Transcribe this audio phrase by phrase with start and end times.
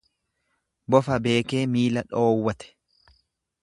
[0.95, 2.77] Bofa beekee miila dhoowwate.